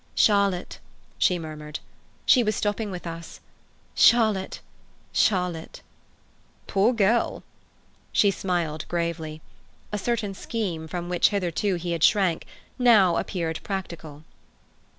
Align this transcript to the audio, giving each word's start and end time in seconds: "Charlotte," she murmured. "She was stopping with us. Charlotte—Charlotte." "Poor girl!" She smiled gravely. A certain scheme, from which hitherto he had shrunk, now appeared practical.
"Charlotte," 0.15 0.79
she 1.19 1.37
murmured. 1.37 1.79
"She 2.25 2.41
was 2.41 2.55
stopping 2.55 2.89
with 2.89 3.05
us. 3.05 3.39
Charlotte—Charlotte." 3.93 5.83
"Poor 6.65 6.91
girl!" 6.91 7.43
She 8.11 8.31
smiled 8.31 8.87
gravely. 8.87 9.43
A 9.91 9.99
certain 9.99 10.33
scheme, 10.33 10.87
from 10.87 11.07
which 11.07 11.29
hitherto 11.29 11.75
he 11.75 11.91
had 11.91 12.03
shrunk, 12.03 12.47
now 12.79 13.17
appeared 13.17 13.59
practical. 13.61 14.23